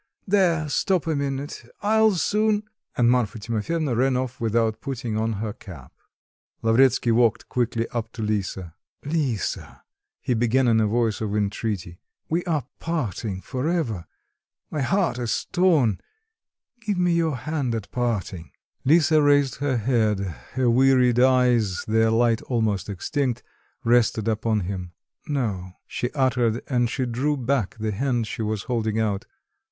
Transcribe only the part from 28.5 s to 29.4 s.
holding out.